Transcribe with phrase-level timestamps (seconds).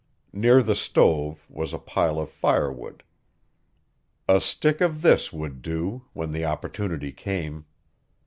[0.33, 3.03] Near the stove was a pile of firewood.
[4.27, 7.65] A stick of this would do when the opportunity came.